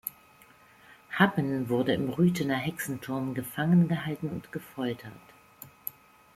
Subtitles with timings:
[1.11, 5.13] Happen wurde im Rüthener Hexenturm gefangen gehalten und gefoltert.